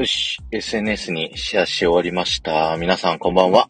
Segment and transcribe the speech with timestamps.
[0.00, 2.74] よし、SNS にシェアし終わりました。
[2.78, 3.68] 皆さんこんばんは。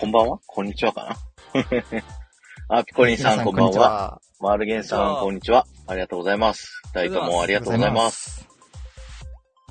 [0.00, 0.40] こんばんは？
[0.48, 1.16] こんにちはか
[1.54, 2.78] な？
[2.78, 3.78] あ、ピコリンさんこんばんは。
[3.78, 4.20] は。
[4.40, 5.64] マルゲンさんこんにちは。
[5.86, 6.82] ありがとうございます。
[6.92, 8.30] 二人ともありがとうございます。
[8.40, 8.48] す。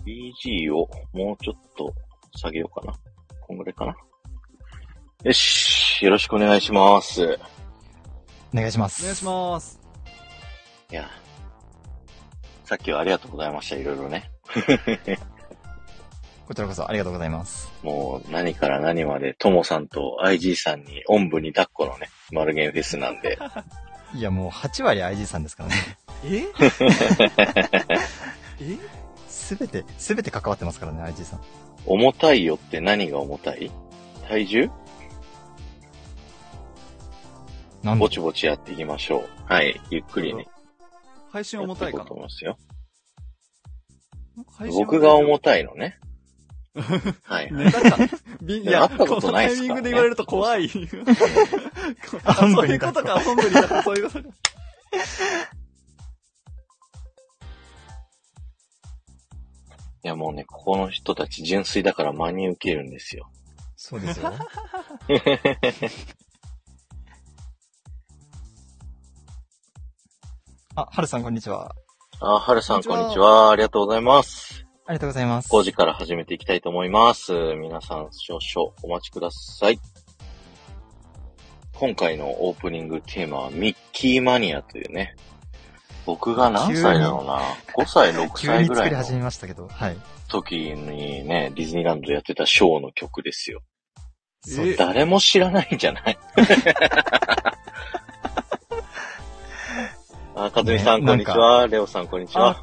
[0.05, 1.93] BG をもうちょっと
[2.37, 2.93] 下げようかな。
[3.41, 3.93] こんぐらいかな。
[5.25, 7.37] よし、よろしくお願いします。
[8.53, 9.03] お願いします。
[9.03, 9.81] お願いします。
[10.93, 11.09] いや、
[12.63, 13.75] さっきはありがとうございました。
[13.75, 14.31] いろいろね。
[16.45, 17.71] こちらこそありがとうございます。
[17.83, 23.37] もう何から何まで、ともさんと IG さんにおんぶに抱っこのね、マルゲンフェスなんで。
[24.13, 25.75] いや、もう8割 IG さんですからね。
[26.25, 26.43] え？
[28.61, 28.77] え？
[29.27, 31.41] すべて、すべて関わってますからね、IG さん。
[31.85, 33.71] 重たいよって何が重たい？
[34.27, 34.69] 体重？
[37.83, 39.29] なんぼちぼちやっていきましょう。
[39.45, 39.81] はい。
[39.89, 40.47] ゆっくりね。
[41.31, 42.57] 配信重たいかやっていこうと思いますよ。
[44.73, 45.99] 僕が重たいのね。
[46.75, 47.51] はい。
[47.51, 47.97] ネタか。
[48.41, 50.69] びいや、いや会ったことないっすからねこのタイミングで言われると怖い。
[52.25, 54.29] あそういうことか、本部にだった、そういうことか。
[60.05, 63.29] いやもうね、ここの人たち純粋だから真に受けるんですよ。
[63.77, 64.33] そうですよ。
[70.75, 71.75] あ、はるさんこんにちは。
[72.19, 73.51] あ、はるさんこんにちは。
[73.51, 74.62] ありがとうございます。
[74.85, 75.49] ありがとうございます。
[75.49, 77.31] 5時から始めていきたいと思います。
[77.55, 79.79] 皆さん少々お待ちください。
[81.73, 85.15] 今回のオープニングテーマはミッキーマニアというね。
[86.05, 87.39] 僕が何歳だろうな。
[87.77, 89.95] 5歳、6急歳ぐらいのに作り始めましたけど、はい。
[90.27, 93.61] 時にね、ディズニーランドでやってたショーの曲ですよ。
[94.45, 96.17] そうえ誰も知らないんじゃない？
[100.35, 101.67] あ、かずみさん、ねこんにちは。
[101.67, 102.61] レオさん、こんにちは。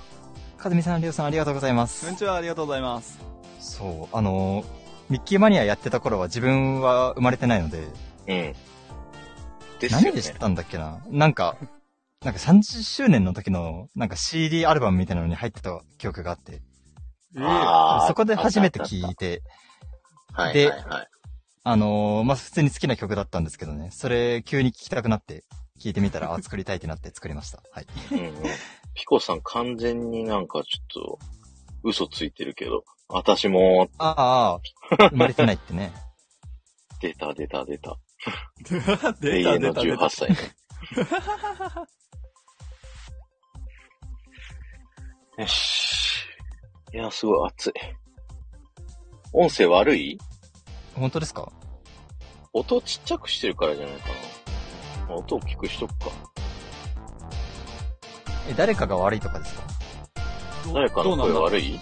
[0.60, 2.18] かずみさん、りょうさんありがとうございますこんに。
[2.18, 3.18] ちは、ありがとうございます。
[3.60, 4.64] そう、あのー、
[5.08, 7.86] ミッキーマニアやってた頃は自分は生まれてないので、うん。
[8.26, 8.54] でね。
[9.90, 11.00] 何で知ったんだっけな？
[11.08, 11.56] なんか、
[12.22, 16.60] なんか30周年の時の、なんか CD アルバムみたいなのに入ってた記憶があって、
[18.06, 19.42] そこで初めて聞いて、で
[20.34, 21.08] はいはいはい。
[21.62, 25.44] あのー、まあ、普通に好きな曲だったんですけどね、それ急に聴きたくなって、
[25.80, 27.62] 聞いてみたら、あ、作りたいってなって作りました。
[27.72, 27.86] はい。
[28.94, 31.18] ピコさん完全になんかちょっと
[31.82, 34.60] 嘘ついてるけど、私もあ
[34.98, 35.92] あ、生まれてないってね。
[37.00, 37.96] 出た出た出た。
[38.70, 40.10] ー、永出た遠の18出た出た。
[40.10, 40.36] 歳ね。
[45.38, 46.24] よし。
[46.92, 47.72] いや、すごい暑い。
[49.32, 50.18] 音声悪い？
[50.94, 51.50] 本当ですか？
[52.52, 54.08] 音ちっちゃくしてるからじゃないか
[55.08, 55.14] な。
[55.14, 56.10] 音大きくしとくか。
[58.50, 59.62] え、誰かが悪いとかですか？
[60.74, 61.80] 誰かの声悪い？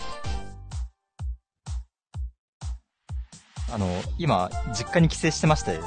[3.73, 3.87] あの、
[4.19, 5.79] 今、実家に帰省してまして、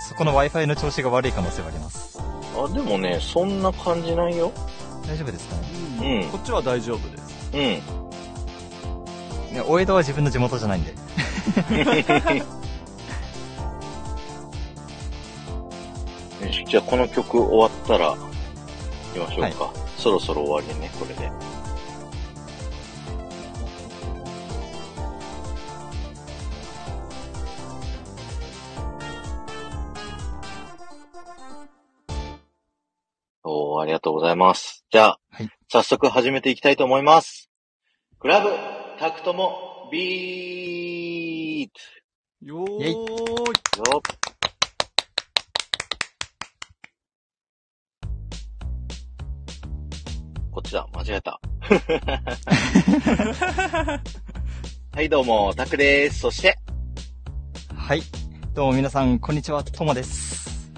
[0.00, 2.18] そこの Wi-Fi の調子が悪い可能性があります。
[2.56, 4.52] あ、でもね、そんな感じないよ。
[5.06, 5.62] 大丈夫ですかね？
[6.00, 7.50] うんうんこっちは大丈夫です。
[7.54, 7.60] うん。
[7.60, 7.82] ね、
[9.66, 10.92] 大江戸は自分の地元じゃないんで。
[16.46, 18.16] よし、じゃあこの曲終わったら、行
[19.14, 19.77] きましょうか。
[19.98, 21.30] そろそろ終わりね、これで。
[33.42, 34.84] おー、ありがとうございます。
[34.92, 37.50] じゃあ、はい、早速始めていきたいと思います。
[38.20, 38.50] クラブ、
[39.00, 41.80] タクトも、ビート
[42.46, 44.02] よーいよ
[50.58, 50.88] こっちだ。
[50.92, 51.40] 間違えた。
[54.92, 56.18] はい、どうも、タクです。
[56.18, 56.58] そして。
[57.76, 58.02] はい。
[58.54, 59.62] どうも皆さん、こんにちは。
[59.62, 60.72] ともです。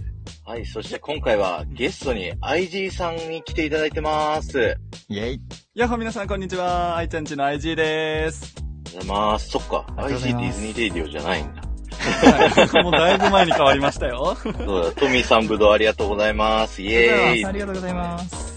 [0.44, 4.76] はい、そして今回はゲストに IG さんに来ていただいてます。
[5.08, 5.40] イェイ。
[5.74, 6.98] やっー、皆さん、こんにちは。
[6.98, 8.54] 愛ちゃんちの IG です。
[8.58, 9.48] ありがとうございます。
[9.48, 9.86] そっか。
[9.96, 10.20] IG ディ
[10.52, 11.62] ズニーレディオじゃないんだ。
[11.62, 11.68] は
[12.80, 14.36] い、もうだいぶ前に変わりましたよ。
[14.44, 14.60] そうだ、
[14.92, 16.82] トミーさんぶどうありがとうございます。
[16.82, 17.46] イェーイ。
[17.46, 18.49] ありがとうございます。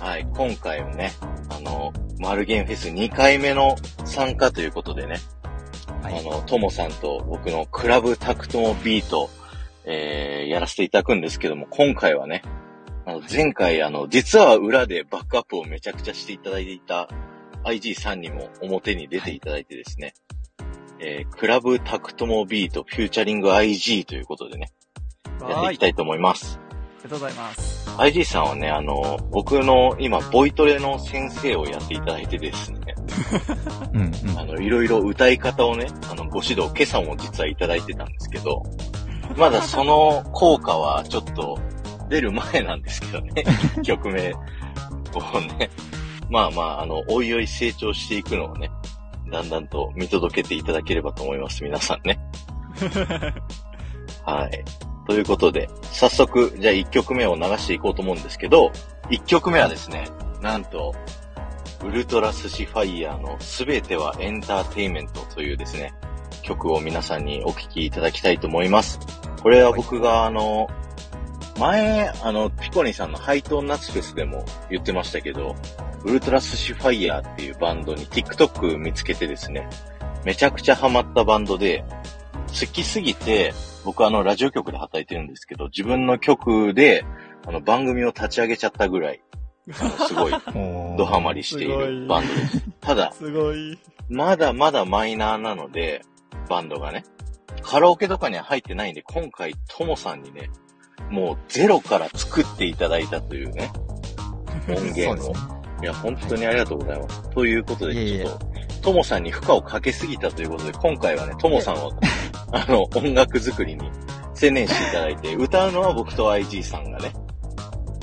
[0.00, 1.12] はい、今回はね、
[1.50, 3.76] あの、マルゲンフェス2回目の
[4.06, 5.18] 参加ということでね、
[6.02, 9.28] はい、あの、ともさんと僕のクラブタクトモビート、
[9.84, 12.40] えー、やらせていただくんですけども、今回はね、
[13.04, 17.10] あの、前回、あの、実は裏でバックアップをめちゃくちゃしていただいていた
[17.64, 20.14] IG さんにも表に出ていただいてですね、
[20.58, 20.66] はい、
[21.00, 24.72] えー、クラブタクトモビートフィーチャリング IG ということでね、
[25.42, 26.58] やっていきたいと思います。
[27.00, 27.88] ありがとうございます。
[27.96, 32.94] IG さんはね、あの、僕の今、ボイトレの先生をやっていただいてですね。
[33.94, 38.62] うん、あの、いろいろ歌い方をね、あの、ご指導、今朝も実はいただいてたんですけど、
[39.36, 41.58] まだその効果はちょっと
[42.10, 43.44] 出る前なんですけどね、
[43.82, 45.70] 曲名をね、
[46.28, 48.70] まあまあ、あの、おいおい成長していくのをね、
[49.30, 52.18] だんだんと見届けていただければと思います、皆さんね。
[54.24, 54.89] はい。
[55.10, 58.70] ということで、早速、じゃあ1曲目を流していこうと思うんですけど、
[59.10, 60.06] 1曲目はですね、
[60.40, 60.94] なんと、
[61.84, 65.92] ウルトラスシファイヤーのすべてはエンターテイメントというですね、
[66.42, 69.00] 曲を皆さんにお聴きいただきたいと思います。
[69.42, 70.68] これは僕が、あの、
[71.58, 75.56] 前、あの、ピコニさんのハイトーンナツフェスでも言ってましたけど、
[76.04, 79.68] ウルトラスシファイヤーっていうバンドに TikTok 見つけてですね、
[80.24, 81.84] めちゃくちゃハマったバンドで、
[82.50, 83.52] 好きすぎて、
[83.84, 87.04] 僕あの、ラジオ局で働いてるんですけど、自分の局で、
[87.46, 89.22] あの、番組を立ち上げちゃったぐらい、
[89.72, 90.32] すごい、
[90.98, 92.62] ドハマりしているバンドです。
[92.80, 93.78] ただ、すごい。
[94.08, 96.02] まだまだマイナーなので、
[96.48, 97.04] バンドがね。
[97.62, 100.50] カラオケとかには入ってないんで、今回、ともさんにね、
[101.10, 103.70] もうゼロから作っていただいたというね、
[104.68, 105.34] 音源を。
[105.82, 107.30] いや、本当にありがとうございます。
[107.30, 111.90] ということで、ちょっと、ともさんに負荷をかけすぎたということで、今回はね、ともさんは
[112.52, 113.90] あの、音楽作りに
[114.34, 117.12] 専念していただいて、歌うのは僕と IG さんがね、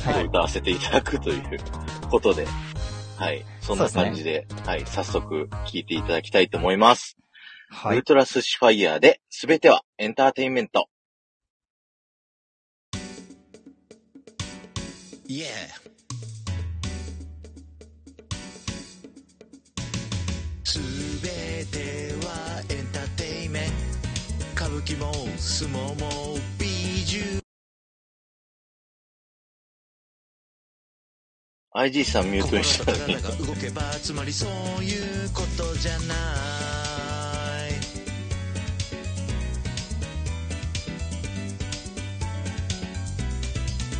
[0.03, 1.41] はい、歌わせていただくという
[2.09, 2.47] ことで、
[3.17, 7.17] はい、そんな感じで、でね、はい、早速聴いていただきたいと思います。
[7.69, 10.87] はい、ウルトラスシファイアで、すべてはエンターテインメント。
[15.27, 15.76] Yeah.
[24.87, 27.41] きもモ撲もジ獣
[31.75, 34.49] IG さんミュートにしたの体が動けばつまりそう
[34.81, 36.07] いうことじゃない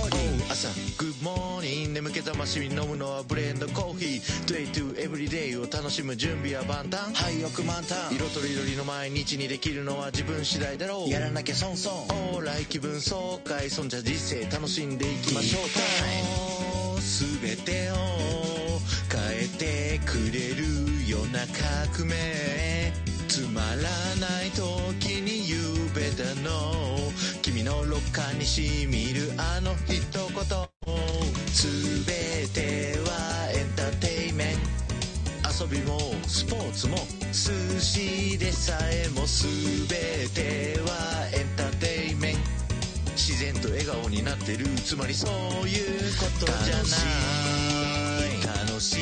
[0.99, 4.47] グッモーニング眠気覚ましに飲むのはブレンドコーヒー。
[4.47, 7.11] トゥイトゥエブリデイを楽しむ準備は万端。
[7.15, 8.15] 廃屋満タン。
[8.15, 11.09] 色とりどりの毎日にできるのは自分次第だろう。
[11.09, 15.33] やらなきゃ損損オーライ気分爽快そんじゃ人生楽しんでいき。
[15.33, 17.01] ましょうタイム。
[17.01, 17.95] 全てを
[19.09, 21.39] 変えてくれるような
[21.87, 22.93] 革命
[23.27, 25.57] つまらない時に夕
[25.95, 26.99] べだの。
[27.59, 29.13] 君のロッカーにしみ。
[29.13, 30.31] るあの一言
[31.51, 34.57] 全てはエンターテイメン
[35.43, 36.95] ト遊びもスポーツも
[37.33, 39.87] 寿司でさえも全
[40.29, 42.41] てはエンターテイメント
[43.11, 45.31] 自然と笑顔になってるつまりそう
[45.67, 46.81] いうことじゃな
[48.63, 48.95] い楽し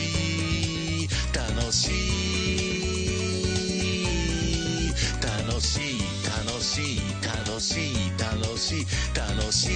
[1.04, 2.67] い楽しい
[6.78, 9.72] しい楽しい楽しい楽しい。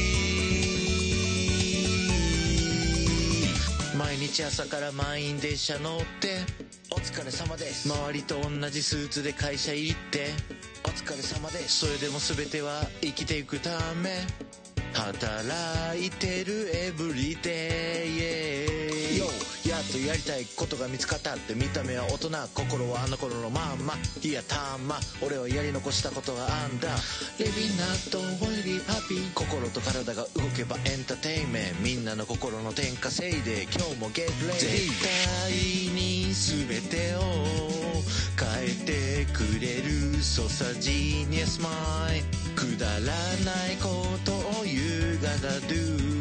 [3.97, 6.37] 毎日朝から満員電車乗って
[6.91, 7.91] お疲れ様です。
[7.91, 10.27] 周りと同じスーツで会社行って
[10.83, 11.87] お疲れ様です。
[11.87, 14.11] それでも全ては生きていくため
[14.93, 18.05] 働いてるエブリデ
[18.77, 18.80] イ
[19.81, 26.89] っとやりたいことが見つかったって見た目は大人心はあの頃のまんまいやたま俺はやり残したことがあんだ。
[27.39, 31.81] レビナットホイリーパピー心と体が動けばエンターテインメント。
[31.81, 34.57] みんなの心の天下せいで今日もゲットレイ。
[34.57, 35.51] 絶対
[35.93, 37.21] に全てを
[38.37, 41.69] 変えてくれるソサジーニアスマ
[42.13, 42.23] イ。
[42.55, 46.20] くだらないことを You gotta do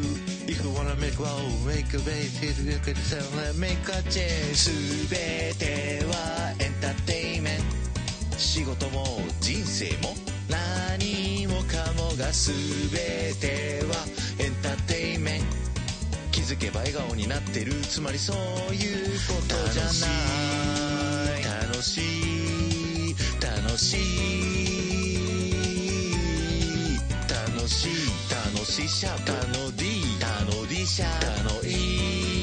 [0.63, 1.27] you wanna make wow
[1.65, 3.23] make a base hit you can sell
[3.55, 7.81] make a change 全てはエンターテインメント
[8.41, 9.05] 仕事も
[9.39, 10.15] 人生も。
[10.49, 12.53] 何もかもが全
[13.39, 13.95] ては
[14.39, 15.45] エンターテインメント
[16.31, 17.71] 気づけば笑顔になってる。
[17.81, 18.37] つまりそう
[18.73, 19.89] いうことじゃな
[21.39, 21.43] い。
[21.69, 23.15] 楽しい。
[23.39, 24.01] 楽しい。
[27.29, 27.91] 楽しい。
[28.49, 28.87] 楽しい。
[28.89, 29.71] しゃたの
[30.85, 31.03] シ
[31.43, 32.40] のいい。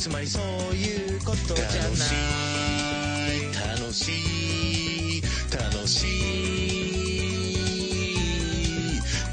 [0.00, 0.42] つまりそう
[0.74, 1.90] いうことじゃない。
[3.52, 5.22] 楽しい。
[5.52, 6.60] 楽しい。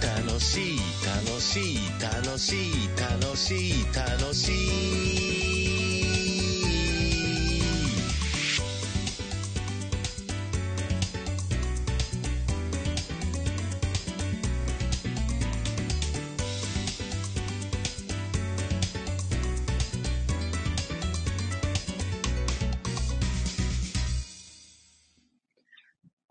[0.02, 0.80] 楽しい。
[1.06, 1.80] 楽しい。
[2.02, 2.90] 楽しい。
[3.00, 3.86] 楽しい。
[3.96, 4.37] 楽しい。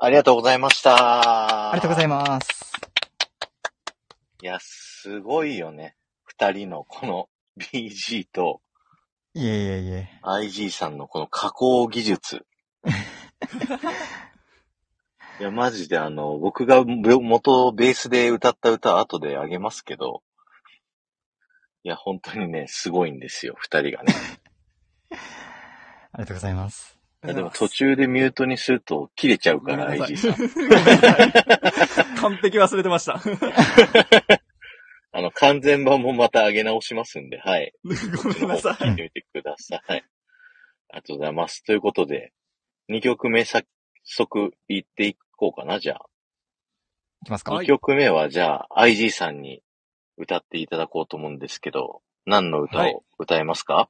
[0.06, 1.72] ありがとうございました。
[1.72, 2.72] ありがとうございます。
[4.40, 5.96] いや、すごいよね。
[6.22, 8.60] 二人のこの BG と
[9.34, 10.08] いえいえいえ。
[10.22, 12.46] IG さんのこの加工技術。
[15.40, 20.22] いや、マジであの、僕が元ベースで歌った歌後であげますけど、
[21.82, 24.14] いや、本当にね、すごいんですよ、二人がね。
[25.10, 26.95] ありがとうございます。
[27.34, 32.16] でも途中でミュートにすると切れちゃうから、ごめんなさい IG さん。
[32.16, 33.20] 完璧忘れてました。
[35.12, 37.72] あの、完全版もまた上げ直しますんで、はい。
[37.84, 38.74] ごめんなさい。
[38.74, 39.82] 聞いてみてください。
[39.88, 40.02] あり
[40.92, 41.64] がとうございます。
[41.64, 42.32] ということで、
[42.90, 43.66] 2曲目早
[44.04, 46.06] 速言っていこうかな、じゃあ。
[47.22, 49.62] いきますか、はい2曲目は、じゃあ、IG さんに
[50.18, 53.88] 歌っていただこうと思うんですけど、何の歌はいを歌えますか、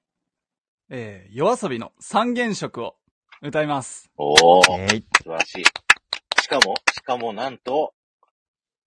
[0.90, 2.97] えー、夜遊びの三原色を
[3.43, 4.11] 歌います。
[4.16, 5.05] おー、えーい。
[5.19, 5.64] 素晴らしい。
[6.43, 7.93] しかも、しかもなんと、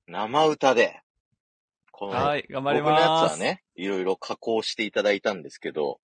[0.07, 1.01] 生歌で、
[1.91, 3.31] この、はい、頑張り僕のやつます。
[3.33, 5.99] はね、いろいろ加工していただいたんですけど、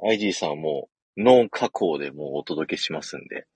[0.00, 3.46] IG さんはもう、ノン加工でもうお届けしますんで、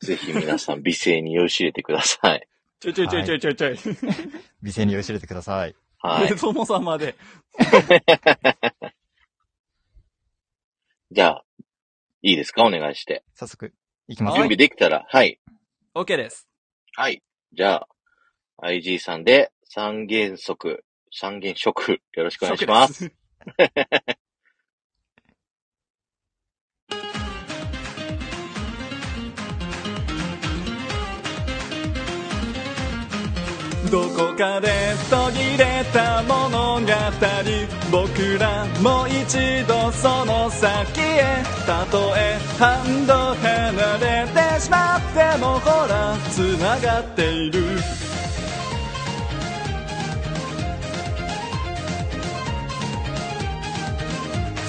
[0.00, 2.46] ぜひ皆さん美声に酔いしれてください。
[2.80, 3.78] ちょいちょいちょいちょいちょいちょい。
[4.62, 5.74] 美声に酔いしれてください。
[5.98, 6.36] はいで。
[6.36, 7.14] ともさんまで。
[11.10, 11.43] じゃあ、
[12.26, 12.64] いいですか？
[12.64, 13.22] お願いして。
[13.34, 13.74] 早速、
[14.08, 15.38] いきます準備できたら、はい。
[15.94, 16.48] OK です。
[16.96, 17.22] はい。
[17.52, 17.86] じゃ
[18.62, 23.12] あ、IG さんで三原則、三原色、よろしくお願いします。
[33.94, 36.86] どこかで途切れた物語。
[37.92, 47.62] 僕らもう一度その先へたとえ半度離れてしまってもほら繋がっている。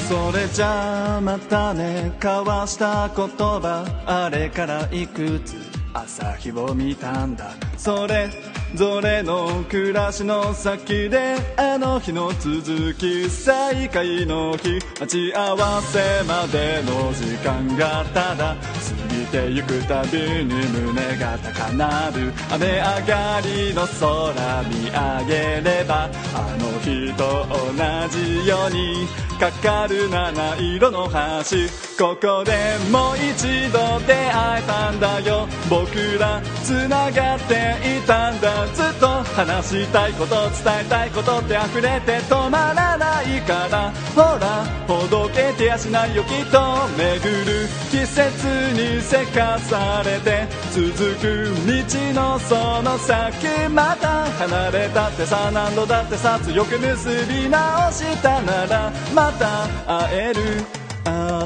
[0.07, 5.55] それじゃあまたね交わした言葉あれからいくつ？
[5.95, 7.55] 朝日を見たんだ。
[7.75, 8.29] それ
[8.73, 27.73] ぞれの暮らしの先であの日の続き再会の日待ち合わせまでの時間がただ過ぎてゆくたびに胸が高鳴る雨上がりの空見上げればあの日と同
[28.09, 32.53] じようにかかる七色の橋ここで
[32.89, 60.84] もう一度出会えたんだよ僕ら繋がっていたんだずっと話したいこと伝えたいことって溢れて止まらないからほらほどけてやしないよきっと巡る季節にせかされて続く道のその先また離れたってさ何度だってさ強く結び直したならまた会える。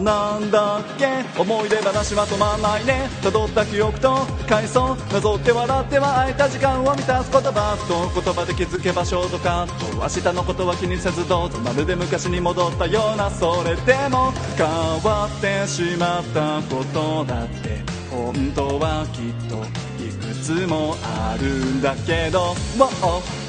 [0.02, 1.08] なんだっけ？
[1.40, 3.10] 思い出話は止まんないね。
[3.22, 7.78] 辿った記憶と回想なぞって笑っては空いた時間を満たす言葉。
[7.88, 13.30] と言葉で気づけばショートカット明日のことは気にせずどうぞまるで昔に戻ったような。
[13.30, 14.68] それでも変
[15.04, 17.80] わってしまったことだって。
[18.10, 19.64] 本当はきっと
[20.04, 22.56] いくつもあるんだけど。
[22.78, 22.90] もう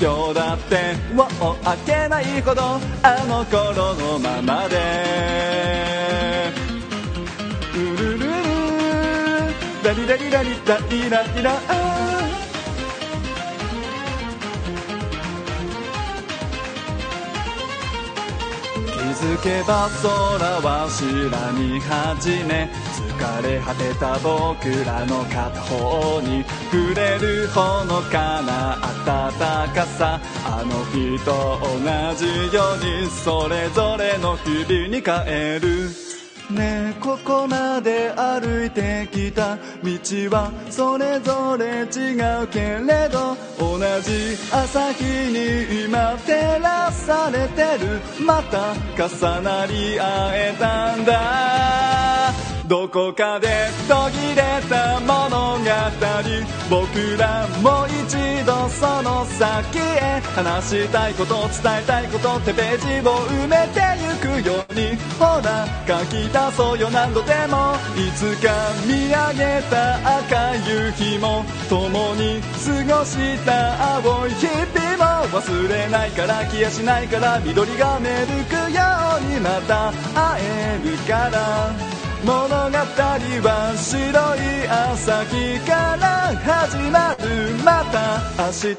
[0.00, 2.62] 今日だってもう開けないほど。
[3.02, 6.19] あの頃のままで。
[9.90, 11.50] ラリラリラリラリラリラ。
[18.86, 21.28] 気づけば空は白
[21.58, 30.20] み始め疲れ果てた僕らの片方に触れるほのかな暖かさ。
[30.46, 31.80] あの日と同
[32.14, 36.09] じようにそれぞれの日々に帰る。
[36.50, 39.56] ねここまで歩いてきた。
[39.56, 39.90] 道
[40.36, 48.00] はそれぞれ違うけれど同じ朝日に今照らされてる。
[48.24, 52.39] また重なり合えたんだ。
[52.70, 53.48] どこかで
[53.88, 55.64] 途切れた物語。
[56.70, 64.94] 僕らもう一度その先へ話したいこと伝えたいことってページを埋めてゆくように。
[65.18, 66.90] ほら書き出そうよ。
[66.90, 67.74] 何度でも。
[67.98, 68.54] いつか
[68.86, 72.40] 見上げた赤い夕日も共に
[72.86, 78.80] 過ごした青い日々も忘れないから消えしないから緑がめるくよ
[79.18, 81.99] うにまた会えるから。
[82.24, 88.76] 物語は白い朝日から始まるまた明日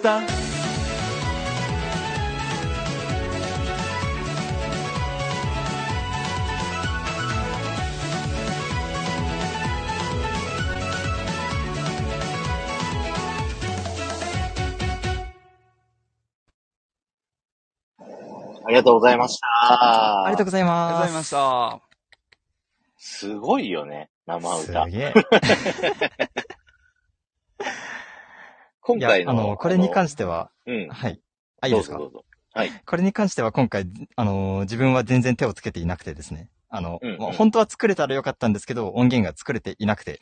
[18.63, 19.47] ありがとうございました。
[20.23, 21.05] ありがとうございありがとうます。
[21.05, 21.90] ございました
[23.21, 24.89] すごいよね、生歌す。
[24.89, 25.13] げえ。
[28.81, 29.31] 今回の。
[29.31, 30.89] あの、これに関しては、うん。
[30.89, 31.21] はい。
[31.61, 31.99] あ、いいですか？
[31.99, 32.25] どうぞどうぞ。
[32.53, 32.71] はい。
[32.83, 36.49] これに関しては今回、あの、自分は全然手をつけていなくてですね。
[36.67, 40.19] あの、うんうんまあ本当は作れたらよかったんですけど、音源が作れていなくて、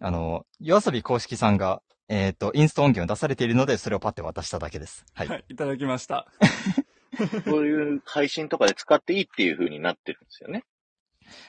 [0.00, 5.04] あの、夜遊び公式さんが、えっ、と、インスト音源を出されているので、それをパッて渡しただけです。
[5.14, 5.28] はい。
[5.28, 6.26] はいいただきました
[7.44, 10.64] そういう配信とかで使っていいっていう風になってるんですよね。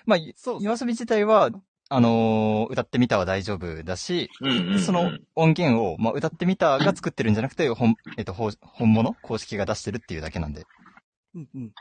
[0.06, 1.50] まあ、そう夜遊び自体は、
[1.90, 4.80] あのー歌ってみたは大丈夫だし、うんうん、うん。
[4.80, 8.56] その音源を、まあ、歌ってみたが作ってるんじゃなくて、本、えっ、と、本
[8.94, 10.66] 物公式が出してるっていうだけなんで、
[11.36, 11.72] うんうん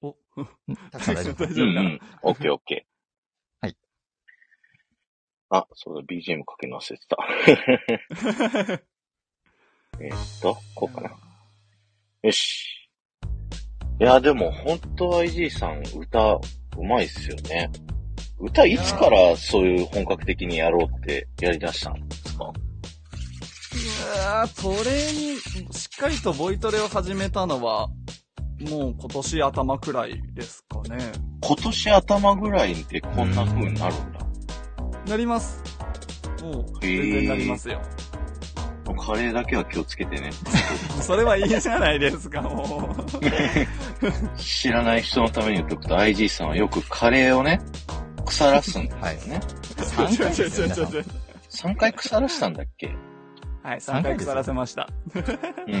[0.00, 1.44] おんたくさん大丈夫。
[1.46, 1.74] 大丈夫か？
[1.74, 2.00] なうんうん。
[2.22, 2.88] オッケーオッケー。
[3.66, 3.76] はい。
[5.50, 7.16] あ、そうだ、BGM かけるの忘れてた。
[10.00, 11.10] えーっと、こうかな。
[12.22, 12.77] よし。
[14.00, 16.40] いや、でも、本当 IG さん、歌、う
[16.84, 17.70] まいっすよね。
[18.38, 22.44] 歌、いつからそういう本格的にやろうってやり出したんですか？
[22.44, 25.40] いやーそれに、
[25.72, 27.88] しっかりとボイトレを始めたのは、
[28.70, 30.98] もう今年頭くらいですかね。
[31.42, 34.20] 今年頭ぐらいでこんな風になるんだ。
[35.08, 35.60] なります。
[36.42, 37.82] もう、全然なりますよ。
[38.94, 40.30] カレーだけは気をつけてね。
[41.00, 44.38] それはいいじゃないですか、もう。
[44.38, 47.60] 知らない人のために言っとくと、IG さんはよくカレーをね、
[48.26, 49.40] 腐らすんですよね。
[49.76, 51.72] 3回ですよ、皆さん。
[51.72, 52.94] 3回腐らしたんだっけ？
[53.62, 54.88] はい、3回腐らせました。
[55.66, 55.80] うんうん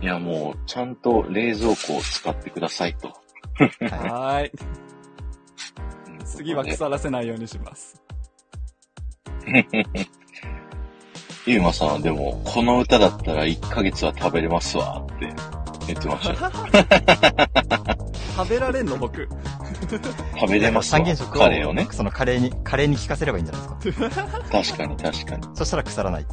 [0.00, 0.02] ん。
[0.02, 3.12] いや、もう、ちゃんと冷蔵庫を使ってくださいと。
[3.94, 4.50] はい。
[6.24, 8.00] 次は腐らせないようにします。
[11.46, 15.34] ゆうまさんはでも、この歌だったら1ヶ月は食べれますわって
[15.88, 16.52] 言ってましたよ。
[18.36, 19.28] 食べられんの僕。
[20.38, 21.88] 食べれますわ三原色を、カレーをね。
[21.90, 24.28] そのカレーに、カレーに効かせればいいんじゃないですか？
[24.50, 25.48] 確かに確かに。
[25.56, 26.32] そしたら腐らないって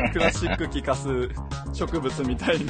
[0.00, 0.12] いう。
[0.12, 1.08] クラシック聴かす
[1.74, 2.66] 植物みたいに。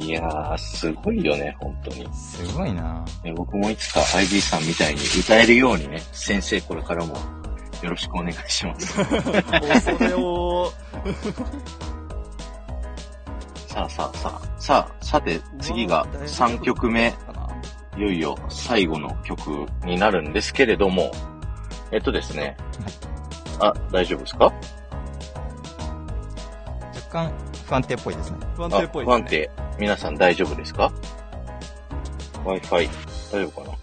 [0.00, 2.08] いやー、すごいよね、本当に。
[2.14, 7.14] すごいなえ僕もいつか ID さんみたいに歌えるようにね、先生これからも
[7.82, 8.92] よろしくお願いします。
[8.94, 10.72] それを、
[13.66, 17.12] さあさあさあ、さあ、さて次が3曲目、
[17.96, 21.10] いよいよ最後の曲になるんですけれども、
[21.90, 22.56] えっとですね、
[23.58, 24.44] あ、大丈夫ですか？
[24.44, 24.54] 若
[27.10, 27.32] 干
[27.66, 28.36] 不安定っぽいですね。
[28.54, 29.20] 不安あ定っぽいですね。
[29.20, 29.50] 不安定。
[29.78, 30.92] 皆さん大丈夫ですか
[32.44, 32.88] ?Wi-Fi
[33.32, 33.76] 大丈夫かな？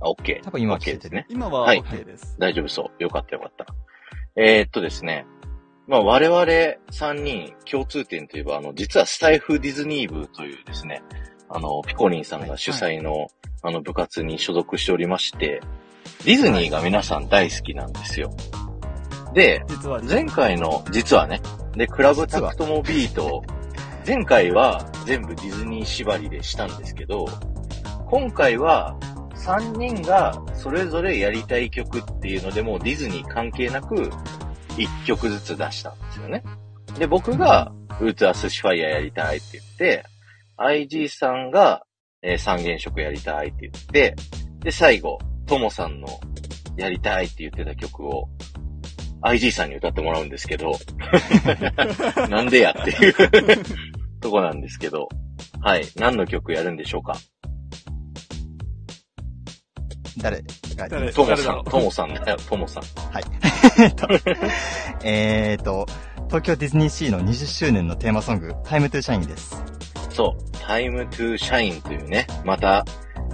[0.00, 0.42] あ、OK。
[0.42, 1.26] 多分今 OK 聞けてるですね。
[1.28, 2.36] 今ははい OK です。
[2.38, 3.02] 大丈夫そう。
[3.02, 3.66] よかったよかった。
[4.36, 5.26] えー、っとですね。
[5.86, 11.02] まあ我々3人共通点といえば、あの、実はスタイフディズニー部というですね、
[11.48, 13.28] あの、ピコリンさんが主催の、
[13.62, 15.60] あの部活に所属しておりまして、
[16.24, 18.34] ディズニーが皆さん大好きなんですよ。
[19.34, 21.40] で、実は、前回の、実はね、
[21.72, 23.42] で、クラブタクトモビート、
[24.06, 27.26] 前回は全部ディズニー縛りでしたんですけど、
[28.08, 28.96] 今回は
[29.34, 33.96] 3人がそれぞれやりたい曲っていうのでもうディズニー関係なく
[34.76, 36.44] 1曲ずつ出したんですよね。
[37.00, 40.04] で、僕がウーツアスシファイアやりたいって言って、
[40.56, 41.82] IG さんが、
[42.22, 44.14] えー三原色やりたいって言って、
[44.60, 46.06] で、最後、トモさんの
[46.76, 48.28] やりたいって言ってた曲を
[49.22, 50.72] IG さんに歌ってもらうんですけど、
[52.30, 53.14] なんでやっていう
[54.20, 55.08] とこなんですけど、
[55.60, 55.84] はい。
[55.96, 57.16] 何の曲やるんでしょうか？
[60.18, 60.42] 誰？
[60.76, 61.12] が誰？
[61.12, 61.70] トモさん、誰だろう？
[61.70, 62.82] トモさんだよ、トモさん。
[63.12, 63.24] はい。
[63.78, 64.08] えっと、
[65.04, 65.86] えーと、
[66.28, 69.62] 東京ディズニーシーの20周年のテーマソング、タイムトゥーシャインです。
[70.10, 72.84] そう、Time to Shine というね、また、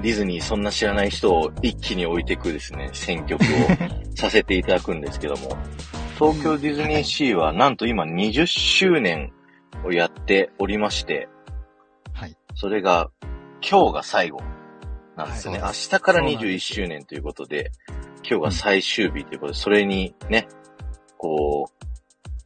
[0.03, 3.47] ディズニーそんな知らない人を一気に置いていくですね、選曲を
[4.16, 5.57] させていただくんですけども、
[6.18, 9.33] 東京ディズニーシーはなんと今20周年
[9.85, 11.29] をやっておりまして、
[12.13, 12.37] はい。
[12.55, 13.11] それが
[13.69, 14.41] 今日が最後
[15.17, 15.61] なんですよね。
[15.61, 17.71] はい明日からそうなんです21周年ということで、
[18.29, 20.49] 今日が最終日ということで、それにね、
[21.19, 21.71] こ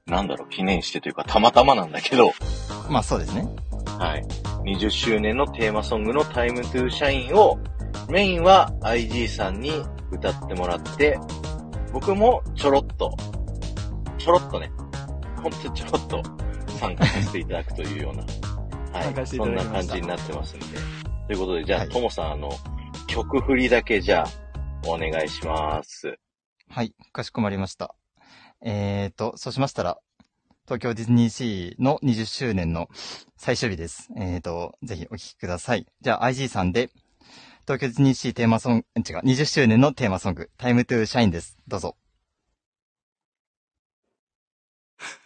[0.07, 2.33] う、なんだろう、記念してというか、たまたまなんだけど、
[2.89, 3.49] まあそうですね。
[3.99, 4.25] はい。
[4.65, 7.59] 20周年のテーマソングの Time to Shine を、
[8.09, 9.73] メインは IG さんに
[10.11, 11.19] 歌ってもらって、
[11.93, 13.17] 僕もちょろっと、
[14.19, 14.71] ちょろっとね、
[15.43, 16.23] ほんとちょろっと
[16.77, 18.23] 参加させていただくというような、
[18.93, 19.27] はい。
[19.27, 20.67] そんな感じになってますんで。
[21.27, 22.51] ということで、じゃあ、はいともさん、あの、
[23.07, 26.19] 曲振りだけじゃあ、お願いします。
[26.69, 26.95] はい。
[27.13, 27.95] かしこまりました。
[28.63, 29.99] えーと、そうしましたら、
[30.67, 32.89] 東京ディズニーシーの20周年の
[33.37, 34.09] 最終日です。
[34.17, 35.87] えーと、ぜひお聴きください。
[36.01, 36.91] じゃあ IG さんで、
[37.67, 41.57] 東京ディズニーシーテーマソング、違う、20周年のテーマソング、タイムトゥーシャインです。
[41.69, 41.97] どうぞ。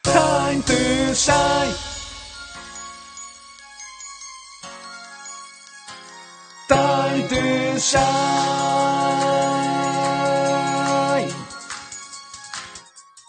[0.02, 1.74] Time to shine.
[6.68, 8.10] Time to shine.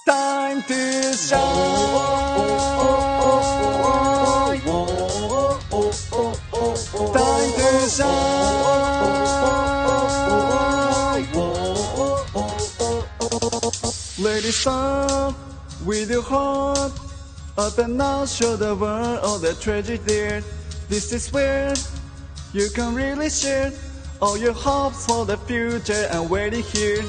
[0.08, 1.42] Time to shine.
[7.14, 8.42] Time to shine.
[14.20, 15.51] Ladies up
[15.86, 16.92] with your heart
[17.58, 20.42] Open now, show the world all the treasure there.
[20.88, 21.74] This is where
[22.54, 23.72] you can really share
[24.22, 27.04] All your hopes for the future and waiting here.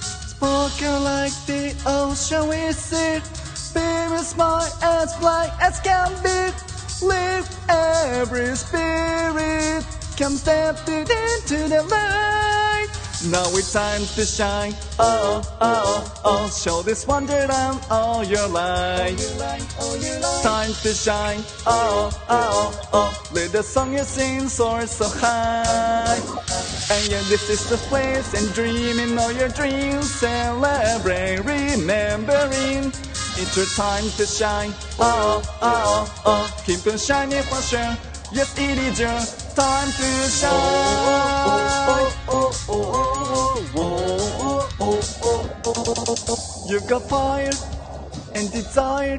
[0.00, 3.20] Sparkle like the ocean we see
[3.54, 7.06] Spirit smile as bright as can be.
[7.06, 9.86] Live every spirit
[10.18, 12.43] Come step into the light
[13.26, 16.50] Now it's time to shine Oh, oh, oh, oh.
[16.50, 19.16] Show this wonderland all your light
[20.42, 26.20] Time to shine Oh, oh, oh Let the song you sing soar so high
[26.90, 30.10] and yeah, this is the place and dreaming all your dreams.
[30.10, 32.92] Celebrate, remembering.
[33.40, 34.74] It's your time to shine.
[34.98, 36.62] Oh, oh, oh.
[36.66, 37.96] Keep on shining for sure.
[38.32, 41.14] Yes, it is time to shine.
[46.68, 47.50] You got fire
[48.34, 49.16] and desire.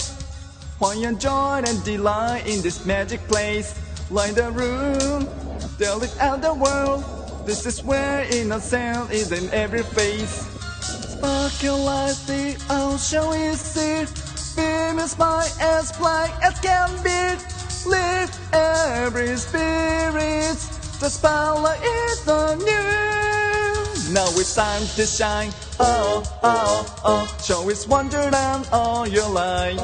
[0.79, 3.79] Find your joy and delight in this magic place.
[4.11, 5.27] Light the room,
[5.79, 7.03] tell it out the world.
[7.45, 10.45] This is where innocence is in every face.
[10.81, 14.05] Sparkle like the ocean we see.
[14.55, 17.54] Beam is bright as bright as can be.
[17.85, 20.57] Lift every spirit,
[20.99, 24.13] the spotlight is on you.
[24.13, 25.51] Now it's time to shine.
[25.79, 27.37] Oh, oh, oh.
[27.43, 29.77] Show its wonderland all your life.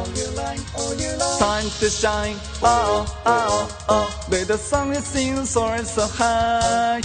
[1.39, 2.37] Time to shine.
[2.61, 4.25] Oh, oh, oh.
[4.29, 7.01] Let the sun is seen soaring so high.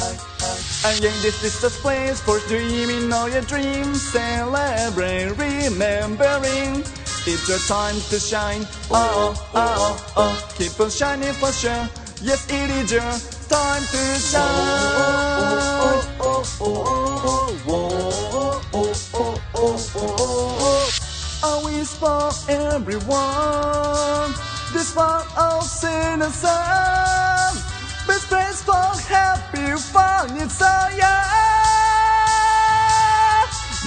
[0.86, 4.02] And yeah, this is the place for dreaming all your dreams.
[4.02, 6.84] Celebrate, remembering.
[7.28, 8.62] It's your time to shine.
[8.88, 10.12] Ah, oh, oh, oh.
[10.16, 10.48] oh.
[10.56, 11.90] Keep on shining for sure.
[12.22, 13.02] Yes, it is your
[13.50, 14.46] time to shine.
[21.42, 24.30] A wish for everyone.
[24.72, 26.20] This one of sun.
[28.06, 30.30] Best place for happy fun.
[30.38, 31.45] It's all yeah.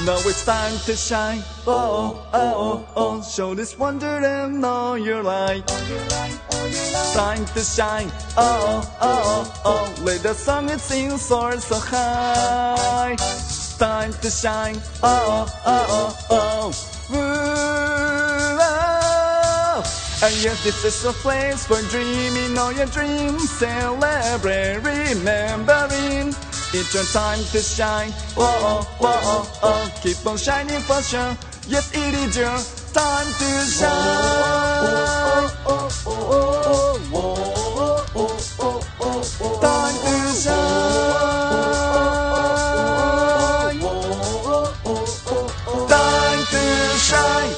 [0.09, 1.43] Now it's time to shine.
[1.67, 3.21] Oh, oh, oh, oh.
[3.21, 5.67] Show this wonder and know your light.
[7.13, 8.09] Time to shine.
[8.35, 9.61] Oh, oh, oh.
[9.65, 9.93] oh.
[10.03, 13.17] Let the sun it sing soar so high.
[13.77, 14.81] Time to shine.
[15.03, 16.73] Oh, oh, oh, oh.
[17.13, 20.25] Ooh, oh.
[20.25, 23.47] And yes, this is a place for dreaming all your dreams.
[23.47, 26.33] Celebrate, remembering.
[26.71, 28.13] It's your time to shine.
[28.37, 29.91] Oh, oh, oh, oh, oh.
[30.03, 31.35] Keep on shining for sure.
[31.67, 32.57] Yes, it is your
[32.93, 35.49] time to shine.
[39.61, 40.59] Time to shine.
[45.89, 46.63] Time to
[46.99, 47.55] shine.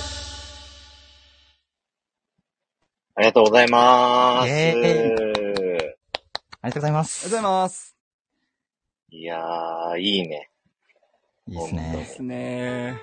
[3.15, 4.49] ありがとうございます。
[4.49, 4.75] イエ
[6.63, 7.25] ありがとうございます。
[7.25, 7.90] ありがとうございます。
[9.13, 10.49] いやー、いいね。
[11.49, 12.05] いいですでね。
[12.15, 12.97] すね。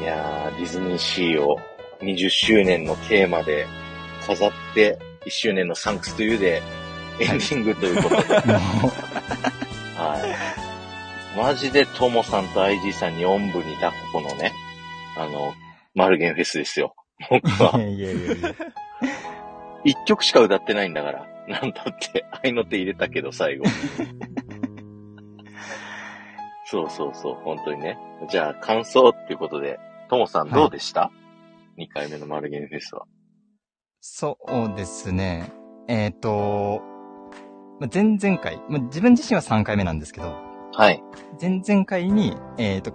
[0.00, 1.60] いやー、ディズニーシーを
[2.00, 3.66] 20周年のテーマで
[4.26, 6.60] 飾って、1周年のサンクスというで、
[7.20, 10.18] エンディングということで、は
[11.34, 11.38] い。
[11.38, 14.52] マジでトモさんと IG さんにおんぶに抱っこのね、
[15.16, 15.54] あの、
[15.94, 16.96] マルゲンフェスですよ。
[17.30, 17.78] 僕は。
[17.80, 18.54] いやいやいや。
[19.84, 21.26] 一曲しか歌ってないんだから。
[21.46, 23.64] なんだって、愛の手入れたけど最後。
[26.70, 27.98] そうそうそう、本当にね。
[28.30, 29.78] じゃあ、感想っていうことで、
[30.10, 31.10] トモさんどうでした、
[31.78, 33.06] ?2 回目のマルゲンフェスは。
[34.00, 35.50] そうですね。
[35.88, 36.82] えっ、と、
[37.80, 40.34] まあ前々回、まあ、自分自身は3回目なんですけど、
[40.74, 41.02] はい。
[41.40, 42.92] 前々回に、えっ、と、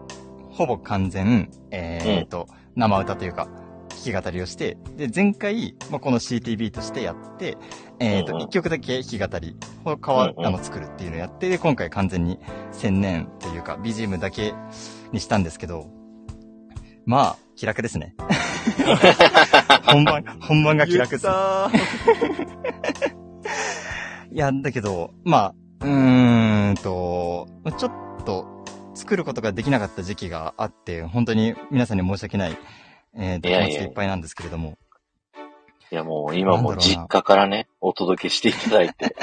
[0.52, 3.48] ほぼ完全、えっ、と、生歌というか、
[3.94, 7.58] 弾き語りをして、で、前回、まあ、この CTV としてやって、
[8.00, 12.40] えっ、と、うんうん1曲だけ弾き語りを変わうんうんあの、作るっていうのをやって、で、今回完全に
[12.72, 14.54] 専念というか、BGM だけ
[15.12, 15.88] にしたんですけど、
[17.06, 18.16] まあ、気楽ですね。
[19.84, 21.28] 本番、本番が気楽です。
[24.32, 27.92] いや、だけど、まあ、うーんと、ちょっ
[28.26, 32.58] と作ることができなかった時期があって、本当に皆さんに申し訳ない、
[33.16, 34.78] えーと、いやいや気持ちでいっぱいなんですけれども。
[35.92, 39.16] いやもう今も実家からね、お届けしていただいて。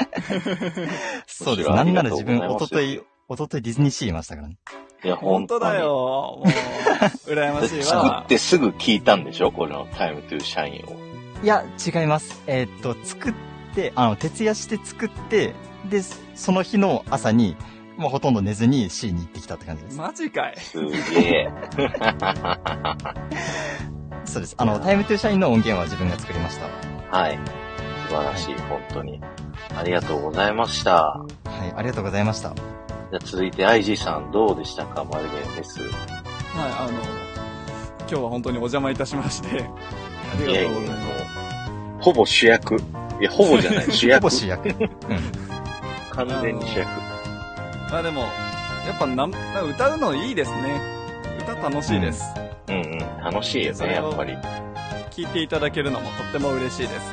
[1.27, 1.69] そうです。
[1.69, 4.57] なんなら自分、おととい、おとといディズニーシーいましたからね。
[5.03, 5.89] いや、本当だよ。
[5.89, 8.27] もう、羨ましいわ作っ。
[8.27, 11.43] てすぐ聞いたんでしょこの Time to Shine を。
[11.43, 12.41] いや、違います。
[12.47, 13.33] えーっと、作っ
[13.75, 15.55] て、あの、徹夜して作って、
[15.89, 16.01] で、
[16.35, 17.57] その日の朝に、
[18.01, 19.97] もうほとんど寝ずに C に行ってきたって感じです。
[19.97, 20.55] マジかい。
[20.59, 21.51] すげえ。
[24.25, 24.55] そうです。
[24.57, 26.65] あの、 Time to Shine の音源は自分が作りました。
[27.15, 27.37] はい。
[28.09, 29.21] 素晴らしい、本当に。
[29.77, 30.95] ありがとうございました。
[31.03, 31.27] は
[31.71, 32.55] い、ありがとうございました。
[32.55, 35.03] じゃあ続いて IG さんどうでしたか？
[35.03, 35.79] マルゲンフェス。
[35.81, 35.91] はい、
[36.57, 36.99] あの、
[37.99, 39.53] 今日は本当にお邪魔いたしまして、あ
[40.39, 41.01] りがとうございます。
[41.99, 42.77] ほぼ主役。
[42.77, 42.79] い
[43.25, 44.21] や、ほぼじゃない、 主役。
[44.21, 44.69] ほぼ主役。
[44.69, 44.75] うん。
[46.09, 46.89] 完全に主役。
[47.91, 48.27] まあでも、や
[48.95, 50.81] っぱなん、歌うのいいですね。
[51.39, 52.23] 歌楽しいです。
[52.67, 52.99] うんうん。
[53.23, 54.37] 楽しいよね、それをやっぱり。
[55.11, 57.11] 聞いていただけるのもとっても嬉しいです。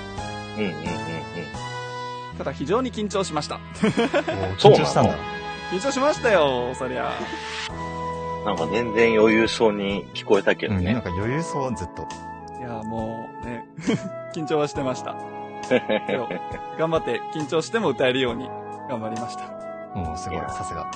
[0.57, 0.79] うんうんうん
[2.39, 3.59] ただ非常に緊張しました。
[3.83, 5.15] 緊張したんだ。
[5.73, 7.11] 緊張しましたよ、そりゃ。
[8.39, 8.45] うん。
[8.45, 11.01] なんか全然余裕そうに聞こえたけどうん、なんね。
[11.03, 12.07] か余裕そう、ずっと。
[12.61, 13.67] いや、もうね、
[14.33, 15.17] 緊張はしてました。
[16.79, 18.49] 頑張って緊張しても歌えるように
[18.89, 19.58] 頑張りました。
[19.95, 20.91] あもうすごいいや、さすが。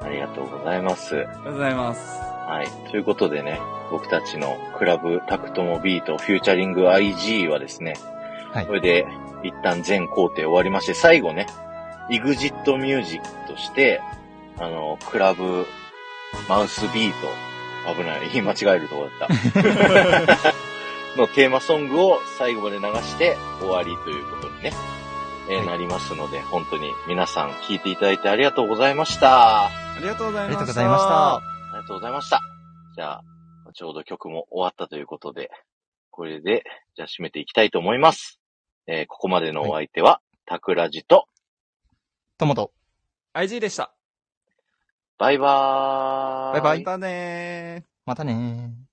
[0.00, 1.16] ありがとうございます。
[1.16, 2.20] りがとうございます。
[2.20, 2.90] はい。
[2.90, 7.94] ということでね、僕たちのクラブタクトモビートフィーチャリング IG はですね、
[8.52, 9.06] はいこれで
[9.42, 11.46] 一旦全工程終わりまして、最後ね、
[12.10, 14.00] EXIT ミュージックとして、
[14.58, 15.66] あの、クラブ
[16.48, 19.28] マウスビート、危ない、言 い間違えるとこだっ
[20.42, 20.52] た。
[21.16, 24.72] のテーマソングを最後まで流して終わりということにね、
[25.50, 29.64] えーはいなりますので、本当に皆さん聞いていただいてありがとうございました。
[29.64, 30.58] あありがとうございました。
[30.58, 31.40] ありがとうございました。
[31.72, 32.40] りがとうございました。
[32.94, 33.22] じゃあ、
[33.72, 35.50] ちょうど曲も終わったということで、
[36.10, 36.64] これで、
[36.96, 38.40] じゃあ締めていきたいと思います。
[38.86, 41.26] えーここまでのお相手は、タクラジと、
[42.36, 42.72] ともと、
[43.34, 43.94] IG でした。
[45.18, 46.60] バイバーイ。
[46.62, 47.88] バイバイまたねー。
[48.06, 48.87] またねー。